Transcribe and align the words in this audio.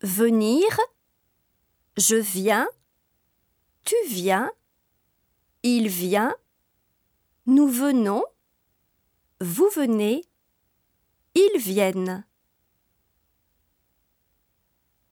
venir, 0.00 0.66
je 1.96 2.16
viens, 2.16 2.68
tu 3.84 3.94
viens, 4.08 4.50
il 5.62 5.88
vient, 5.88 6.34
nous 7.46 7.68
venons, 7.68 8.24
vous 9.40 9.68
venez, 9.74 10.24
ils 11.34 11.58
viennent. 11.58 12.24